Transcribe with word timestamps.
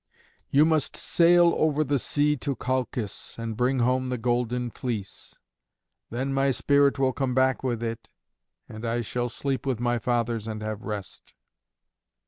"You 0.49 0.65
must 0.65 0.97
sail 0.97 1.53
over 1.59 1.83
the 1.83 1.99
sea 1.99 2.35
to 2.37 2.55
Colchis, 2.55 3.37
and 3.37 3.55
bring 3.55 3.77
home 3.77 4.07
the 4.07 4.17
Golden 4.17 4.71
Fleece. 4.71 5.39
Then 6.09 6.33
my 6.33 6.49
spirit 6.49 6.97
will 6.97 7.13
come 7.13 7.35
back 7.35 7.61
with 7.61 7.83
it, 7.83 8.09
and 8.67 8.83
I 8.83 9.01
shall 9.01 9.29
sleep 9.29 9.63
with 9.67 9.79
my 9.79 9.99
fathers 9.99 10.47
and 10.47 10.63
have 10.63 10.81
rest." 10.81 11.35